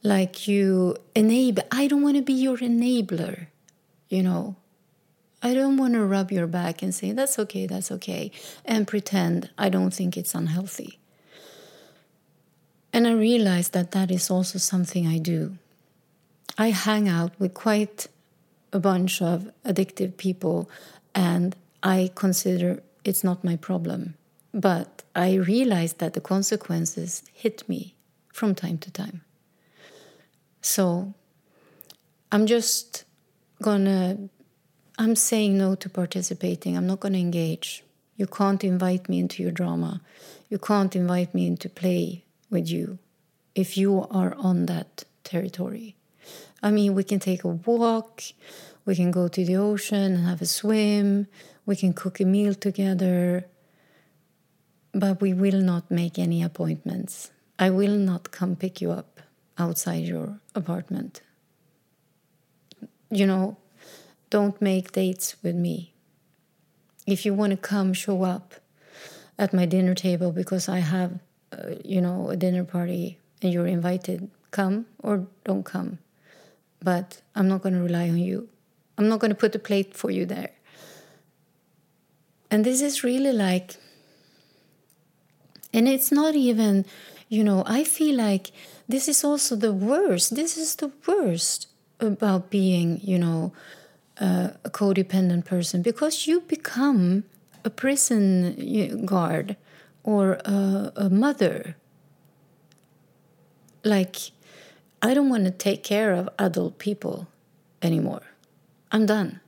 [0.03, 1.63] Like you enable.
[1.71, 3.47] I don't want to be your enabler,
[4.09, 4.55] you know.
[5.41, 8.31] I don't want to rub your back and say, that's okay, that's okay,
[8.65, 10.99] and pretend I don't think it's unhealthy.
[12.91, 15.57] And I realize that that is also something I do.
[16.57, 18.07] I hang out with quite
[18.73, 20.69] a bunch of addictive people,
[21.13, 24.15] and I consider it's not my problem.
[24.53, 27.95] But I realize that the consequences hit me
[28.33, 29.21] from time to time.
[30.61, 31.13] So
[32.31, 33.05] I'm just
[33.61, 34.29] gonna
[34.99, 36.75] I'm saying no to participating.
[36.75, 37.83] I'm not to engage.
[38.15, 40.01] You can't invite me into your drama.
[40.49, 42.97] You can't invite me into play with you
[43.53, 45.95] if you are on that territory.
[46.63, 48.23] I mean, we can take a walk,
[48.85, 51.27] we can go to the ocean and have a swim,
[51.67, 53.45] we can cook a meal together,
[54.93, 57.29] but we will not make any appointments.
[57.59, 59.19] I will not come pick you up
[59.57, 61.21] outside your apartment.
[63.11, 63.57] You know,
[64.29, 65.93] don't make dates with me.
[67.05, 68.55] If you want to come, show up
[69.37, 71.19] at my dinner table because I have,
[71.51, 74.29] uh, you know, a dinner party and you're invited.
[74.51, 75.99] Come or don't come.
[76.81, 78.47] But I'm not going to rely on you.
[78.97, 80.51] I'm not going to put a plate for you there.
[82.49, 83.75] And this is really like,
[85.73, 86.85] and it's not even,
[87.27, 88.51] you know, I feel like
[88.87, 90.35] this is also the worst.
[90.35, 91.67] This is the worst
[91.99, 93.51] about being, you know,
[94.19, 97.23] uh, a codependent person because you become
[97.65, 99.57] a prison guard
[100.03, 101.75] or a, a mother.
[103.83, 104.15] Like,
[105.01, 107.27] I don't want to take care of adult people
[107.81, 108.23] anymore.
[108.91, 109.41] I'm done.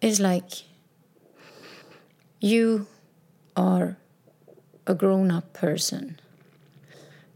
[0.00, 0.64] It's like
[2.42, 2.86] you
[3.56, 3.96] are
[4.86, 6.20] a grown up person.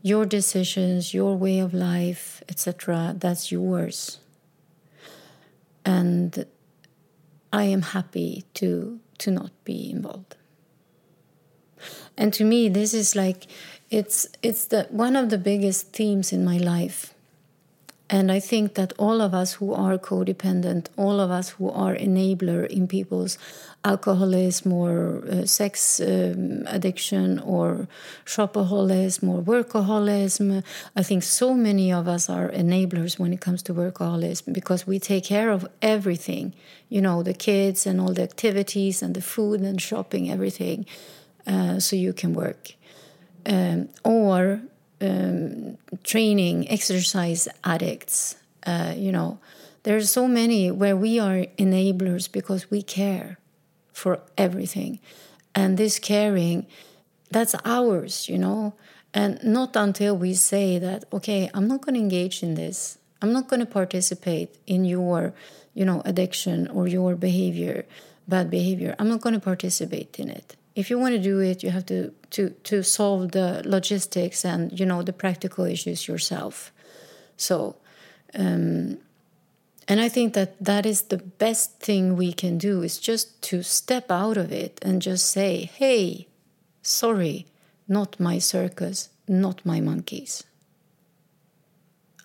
[0.02, 4.18] Your decisions, your way of life, etc., that's yours
[5.86, 6.44] and
[7.52, 10.36] I am happy to to not be involved.
[12.18, 13.46] And to me, this is like
[13.88, 17.14] it's it's the one of the biggest themes in my life
[18.08, 21.94] and I think that all of us who are codependent, all of us who are
[21.94, 23.36] enabler in people's
[23.84, 27.88] alcoholism or uh, sex um, addiction or
[28.24, 30.62] shopaholism or workaholism,
[30.94, 35.00] I think so many of us are enablers when it comes to workaholism because we
[35.00, 36.54] take care of everything,
[36.88, 40.86] you know, the kids and all the activities and the food and shopping, everything,
[41.46, 42.72] uh, so you can work.
[43.46, 44.60] Um, or
[45.00, 48.36] um, training exercise addicts
[48.66, 49.38] uh, you know
[49.86, 53.38] there are so many where we are enablers because we care
[53.92, 54.98] for everything.
[55.54, 56.66] And this caring
[57.30, 58.74] that's ours you know?
[59.14, 62.98] And not until we say that okay i'm not going to engage in this.
[63.22, 65.32] I'm not going to participate in your
[65.72, 67.86] you know addiction or your behavior
[68.26, 68.96] bad behavior.
[68.98, 70.56] I'm not going to participate in it.
[70.74, 74.78] If you want to do it you have to to to solve the logistics and
[74.78, 76.72] you know the practical issues yourself.
[77.36, 77.76] So
[78.34, 78.98] um,
[79.88, 83.62] and i think that that is the best thing we can do is just to
[83.62, 86.26] step out of it and just say hey
[86.82, 87.46] sorry
[87.86, 90.44] not my circus not my monkeys.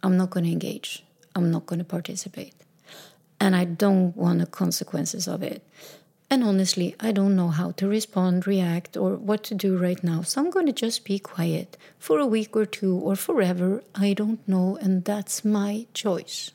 [0.04, 1.04] I'm not going to engage.
[1.36, 2.54] I'm not going to participate.
[3.40, 5.64] And i don't want the consequences of it
[6.32, 10.22] and honestly, I don't know how to respond, react, or what to do right now.
[10.22, 13.84] So I'm going to just be quiet for a week or two or forever.
[13.94, 14.78] I don't know.
[14.82, 16.52] And that's my choice.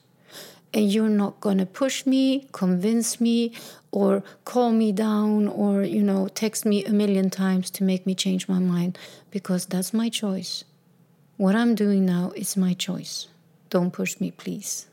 [0.73, 3.53] And you're not going to push me, convince me,
[3.93, 8.15] or call me down, or, you know, text me a million times to make me
[8.15, 8.97] change my mind
[9.31, 10.65] because that's my choice.
[11.37, 13.29] What I'm doing now is my choice.
[13.69, 14.87] Don't push me, please.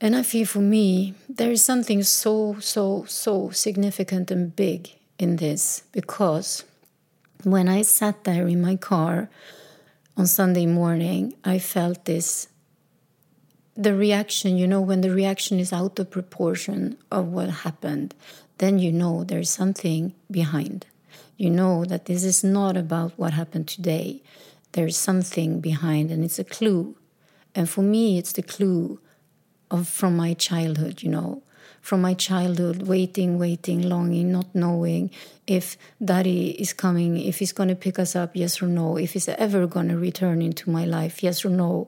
[0.00, 5.36] And I feel for me, there is something so, so, so significant and big in
[5.36, 6.64] this because
[7.44, 9.30] when I sat there in my car
[10.16, 12.48] on Sunday morning, I felt this
[13.76, 18.14] the reaction, you know, when the reaction is out of proportion of what happened,
[18.56, 20.86] then you know there's something behind.
[21.36, 24.22] You know that this is not about what happened today.
[24.72, 26.96] There's something behind, and it's a clue.
[27.54, 28.98] And for me, it's the clue
[29.70, 31.42] of from my childhood, you know,
[31.80, 35.10] from my childhood, waiting, waiting, longing, not knowing
[35.46, 39.12] if daddy is coming, if he's going to pick us up, yes or no, if
[39.12, 41.86] he's ever going to return into my life, yes or no.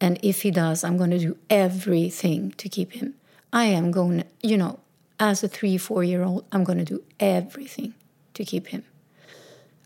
[0.00, 3.14] And if he does, I'm going to do everything to keep him.
[3.52, 4.78] I am going, you know,
[5.18, 7.94] as a three, four year old, I'm going to do everything
[8.34, 8.84] to keep him.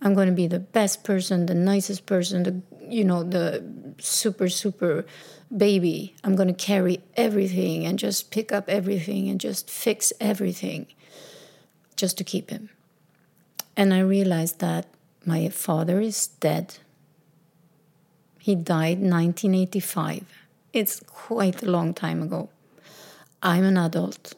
[0.02, 3.64] I'm going to be the best person, the nicest person, the you know, the
[3.98, 5.06] super, super
[5.56, 6.14] baby.
[6.24, 10.86] I'm going to carry everything and just pick up everything and just fix everything
[11.96, 12.70] just to keep him.
[13.76, 14.86] And I realized that
[15.24, 16.78] my father is dead.
[18.38, 20.24] He died 1985.
[20.72, 22.50] It's quite a long time ago.
[23.42, 24.34] I'm an adult.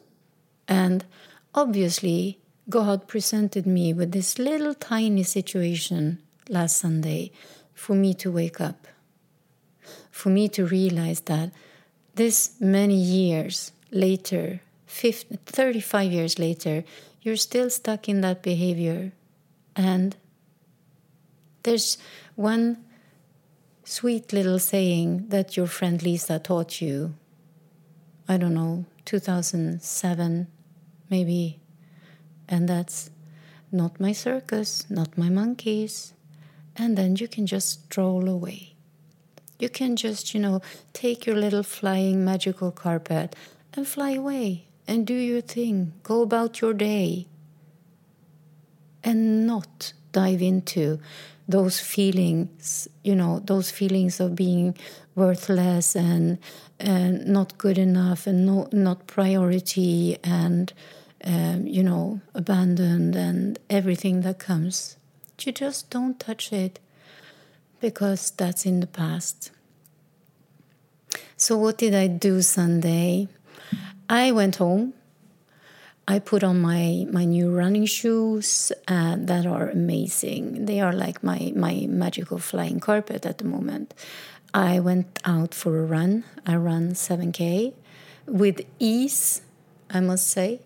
[0.67, 1.05] And
[1.53, 2.39] obviously,
[2.69, 7.31] God presented me with this little tiny situation last Sunday
[7.73, 8.87] for me to wake up,
[10.11, 11.51] for me to realize that
[12.15, 16.83] this many years later, 50, 35 years later,
[17.21, 19.11] you're still stuck in that behavior.
[19.75, 20.15] And
[21.63, 21.97] there's
[22.35, 22.77] one
[23.83, 27.15] sweet little saying that your friend Lisa taught you.
[28.27, 30.47] I don't know, 2007,
[31.09, 31.59] maybe.
[32.49, 33.09] And that's
[33.71, 36.13] not my circus, not my monkeys.
[36.75, 38.76] And then you can just stroll away.
[39.59, 40.61] You can just, you know,
[40.93, 43.35] take your little flying magical carpet
[43.73, 45.93] and fly away and do your thing.
[46.03, 47.27] Go about your day.
[49.03, 50.99] And not dive into
[51.47, 54.75] those feelings, you know, those feelings of being
[55.15, 56.37] worthless and
[56.79, 60.73] and not good enough and no, not priority and
[61.23, 64.97] um, you know abandoned and everything that comes.
[65.41, 66.79] You just don't touch it
[67.79, 69.51] because that's in the past.
[71.35, 73.27] So what did I do Sunday?
[74.09, 74.93] I went home
[76.09, 80.65] I put on my my new running shoes uh, that are amazing.
[80.65, 83.93] They are like my my magical flying carpet at the moment.
[84.53, 86.23] I went out for a run.
[86.45, 87.73] I run 7k
[88.25, 89.41] with ease,
[89.89, 90.61] I must say.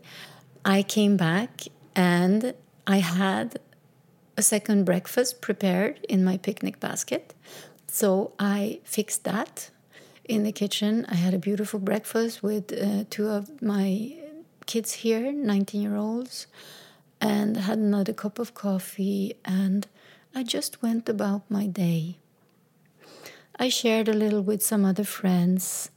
[0.63, 1.63] I came back
[1.95, 2.53] and
[2.85, 3.59] I had
[4.37, 7.33] a second breakfast prepared in my picnic basket.
[7.87, 9.69] So I fixed that
[10.25, 11.05] in the kitchen.
[11.09, 14.15] I had a beautiful breakfast with uh, two of my
[14.65, 16.47] kids here, 19 year olds,
[17.19, 19.87] and had another cup of coffee, and
[20.33, 22.17] I just went about my day.
[23.59, 25.91] I shared a little with some other friends,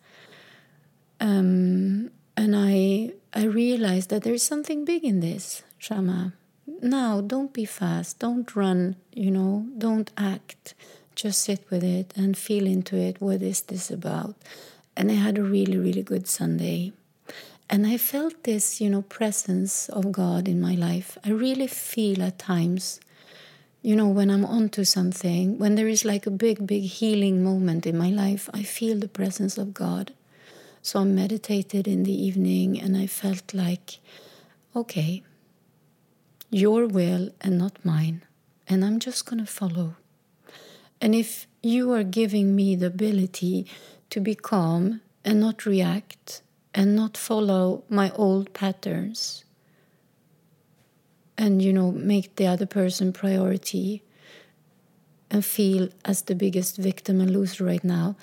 [1.20, 6.34] um, and I I realized that there is something big in this, Shama.
[6.66, 10.74] Now, don't be fast, don't run, you know, don't act.
[11.14, 13.20] Just sit with it and feel into it.
[13.20, 14.34] What is this about?
[14.96, 16.92] And I had a really, really good Sunday.
[17.68, 21.18] And I felt this, you know, presence of God in my life.
[21.24, 23.00] I really feel at times,
[23.82, 27.86] you know, when I'm onto something, when there is like a big, big healing moment
[27.86, 30.12] in my life, I feel the presence of God.
[30.82, 33.98] So I meditated in the evening and I felt like,
[34.76, 35.22] okay,
[36.54, 38.22] your will and not mine.
[38.68, 39.96] And I'm just going to follow.
[41.00, 43.66] And if you are giving me the ability
[44.10, 46.42] to be calm and not react
[46.72, 49.44] and not follow my old patterns
[51.36, 54.04] and you know make the other person priority
[55.30, 58.14] and feel as the biggest victim and loser right now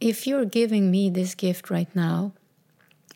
[0.00, 2.32] if you're giving me this gift right now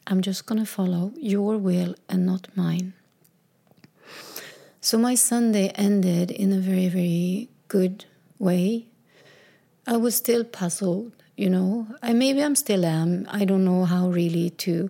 [0.07, 2.93] i'm just going to follow your will and not mine
[4.89, 8.07] so my sunday ended in a very very good
[8.39, 8.87] way.
[9.87, 11.87] I was still puzzled you know.
[12.03, 13.27] I maybe i'm still am.
[13.29, 14.89] I don't know how really to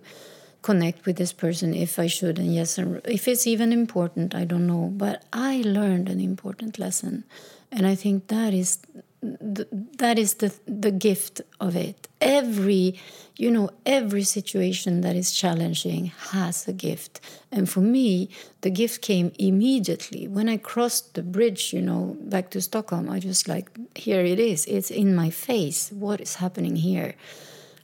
[0.61, 4.45] connect with this person if i should and yes and if it's even important i
[4.45, 4.85] don't know.
[5.03, 7.25] But i learned an important lesson
[7.69, 8.77] and i think that is
[9.21, 12.07] that is the the gift of it.
[12.21, 12.97] Every
[13.39, 17.21] you know every situation that is challenging has a gift.
[17.51, 18.29] And for me
[18.61, 20.27] the gift came immediately.
[20.27, 24.39] When i crossed the bridge you know back to stockholm i just like here it
[24.39, 24.65] is.
[24.65, 25.89] It's in my face.
[25.91, 27.15] What is happening here?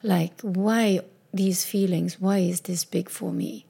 [0.03, 0.99] Like why
[1.33, 2.19] these feelings?
[2.19, 3.65] Why is this big for me?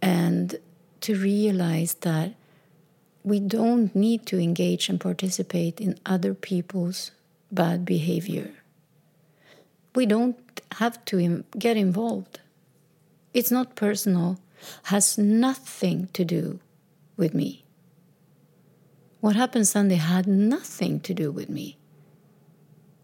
[0.00, 0.56] And
[1.00, 2.34] to realize that
[3.24, 7.10] we don't need to engage and participate in other people's
[7.50, 8.52] bad behavior.
[9.96, 10.36] We don't
[10.76, 12.40] have to get involved.
[13.32, 14.38] It's not personal,
[14.84, 16.60] has nothing to do
[17.16, 17.64] with me.
[19.20, 21.78] What happened Sunday had nothing to do with me.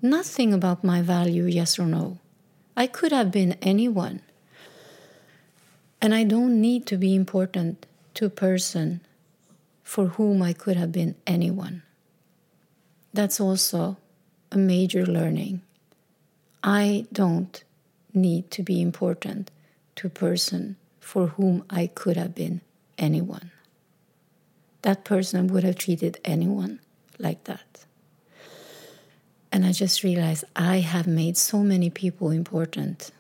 [0.03, 2.19] Nothing about my value, yes or no.
[2.77, 4.21] I could have been anyone.
[6.01, 9.01] And I don't need to be important to a person
[9.83, 11.83] for whom I could have been anyone.
[13.15, 13.97] That's also
[14.51, 15.63] a major learning.
[16.63, 17.63] I don't
[18.15, 19.51] need to be important
[19.97, 22.61] to a person for whom I could have been
[22.99, 23.51] anyone.
[24.83, 26.81] That person would have treated anyone
[27.19, 27.85] like that.
[29.51, 33.11] And I just realized I have made so many people important.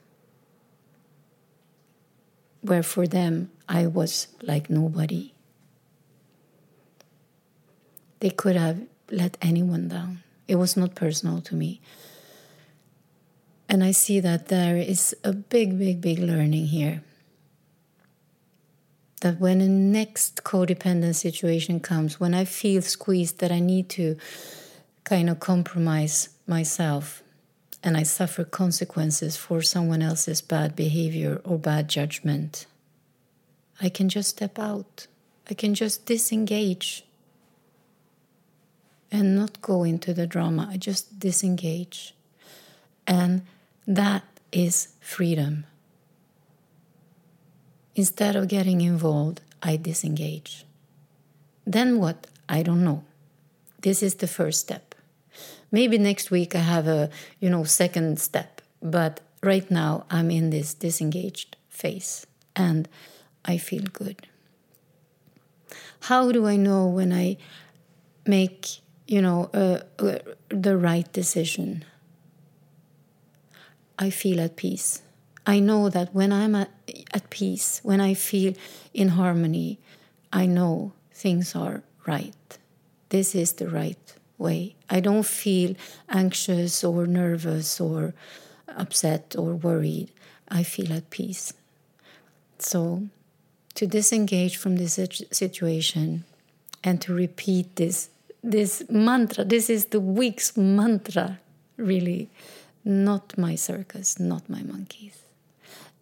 [2.62, 5.34] Where for them, I was like nobody.
[8.20, 10.22] They could have let anyone down.
[10.48, 11.80] It was not personal to me.
[13.68, 17.02] And I see that there is a big, big, big learning here.
[19.20, 24.16] That when a next codependent situation comes, when I feel squeezed that I need to
[25.04, 27.22] kind of compromise myself
[27.82, 32.66] and I suffer consequences for someone else's bad behavior or bad judgment,
[33.80, 35.06] I can just step out.
[35.50, 37.04] I can just disengage
[39.10, 40.68] and not go into the drama.
[40.70, 42.14] I just disengage.
[43.06, 43.42] And
[43.86, 45.64] that is freedom.
[47.94, 50.64] Instead of getting involved, I disengage.
[51.66, 52.26] Then what?
[52.48, 53.04] I don't know.
[53.80, 54.94] This is the first step.
[55.70, 60.50] Maybe next week I have a, you know, second step, but right now I'm in
[60.50, 62.88] this disengaged phase and
[63.44, 64.26] I feel good.
[66.00, 67.38] How do I know when I
[68.26, 68.82] make
[69.12, 71.84] you know, uh, uh, the right decision.
[73.98, 75.02] I feel at peace.
[75.46, 76.70] I know that when I'm at,
[77.12, 78.54] at peace, when I feel
[78.94, 79.78] in harmony,
[80.32, 82.58] I know things are right.
[83.08, 84.76] This is the right way.
[84.88, 85.74] I don't feel
[86.08, 88.14] anxious or nervous or
[88.68, 90.10] upset or worried.
[90.48, 91.52] I feel at peace.
[92.58, 93.08] So,
[93.74, 94.98] to disengage from this
[95.32, 96.24] situation
[96.84, 98.10] and to repeat this
[98.42, 99.44] this mantra.
[99.44, 101.38] This is the week's mantra,
[101.76, 102.28] really.
[102.84, 105.22] Not my circus, not my monkeys.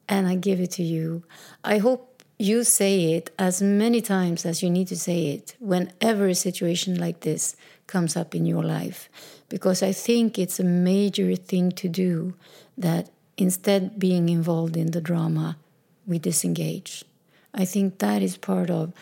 [0.09, 1.25] And I give it to you.
[1.63, 6.27] I hope you say it as many times as you need to say it whenever
[6.27, 7.55] a situation like this
[7.87, 9.11] comes up in your life.
[9.49, 12.35] Because I think it's a major thing to do
[12.79, 15.59] that instead being involved in the drama,
[16.07, 17.05] we disengage.
[17.53, 18.93] I think that is part of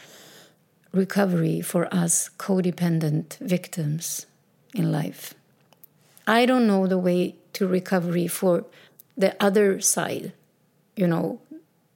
[0.92, 4.26] recovery for us codependent victims
[4.74, 5.34] in life.
[6.26, 8.64] I don't know the way to recovery for
[9.16, 10.32] the other side,
[10.94, 11.40] you know,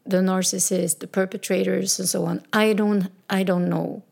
[0.05, 2.43] the narcissist, the perpetrators, and so on.
[2.53, 4.03] I don't, I don't know,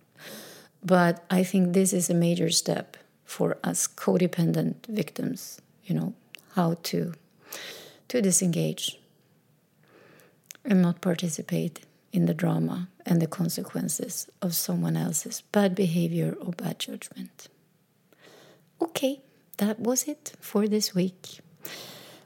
[0.85, 5.61] but I think this is a major step for us codependent victims.
[5.85, 6.15] You know
[6.55, 7.15] how to
[8.07, 9.01] to disengage
[10.65, 11.81] and not participate
[12.13, 17.49] in the drama and the consequences of someone else's bad behavior or bad judgment.
[18.81, 19.21] Okay,
[19.61, 21.41] that was it for this week.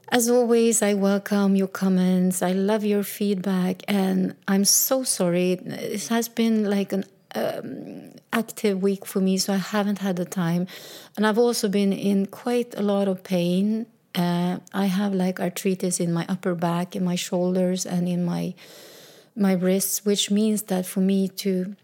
[0.09, 2.41] As always, I welcome your comments.
[2.41, 5.53] I love your feedback, and I'm so sorry.
[5.53, 10.25] It has been like an um, active week for me, so I haven't had the
[10.25, 10.67] time.
[11.17, 13.87] And I've also been in quite a lot of pain.
[14.13, 18.53] Uh, I have like arthritis in my upper back, in my shoulders, and in my
[19.35, 21.75] my wrists, which means that for me to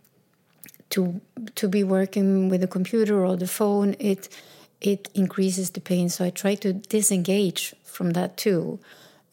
[0.92, 1.20] to
[1.56, 4.30] to be working with the computer or the phone, it
[4.82, 6.10] it increases the pain.
[6.10, 8.80] So I try to disengage from that too,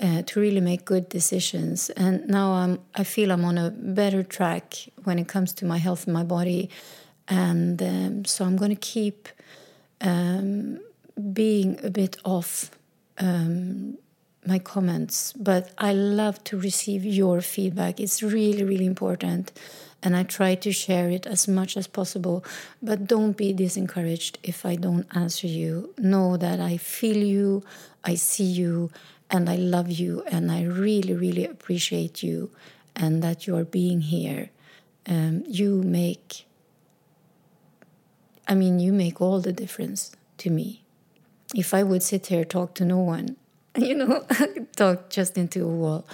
[0.00, 1.90] uh, to really make good decisions.
[1.90, 4.74] And now I'm I feel I'm on a better track
[5.04, 6.70] when it comes to my health and my body,
[7.26, 9.28] and um, so I'm going to keep
[10.00, 10.80] um,
[11.32, 12.70] being a bit off.
[13.18, 13.98] Um,
[14.46, 18.00] my comments, but I love to receive your feedback.
[18.00, 19.52] It's really, really important.
[20.02, 22.44] And I try to share it as much as possible.
[22.80, 25.92] But don't be discouraged if I don't answer you.
[25.98, 27.64] Know that I feel you,
[28.04, 28.90] I see you,
[29.30, 32.50] and I love you, and I really, really appreciate you,
[32.96, 34.50] and that you are being here.
[35.06, 36.46] Um, you make,
[38.46, 40.82] I mean, you make all the difference to me.
[41.54, 43.36] If I would sit here talk to no one,
[43.76, 44.24] you know,
[44.76, 46.06] talk just into a wall.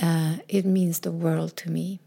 [0.00, 2.00] Uh, it means the world to me.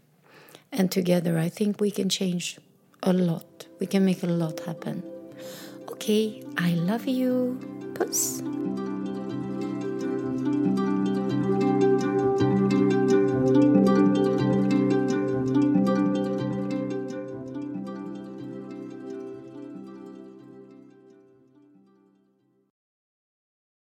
[0.72, 2.58] And together, I think we can change
[3.02, 3.66] a lot.
[3.78, 5.02] We can make a lot happen.
[5.90, 7.60] Okay, I love you.
[7.94, 8.42] Puss.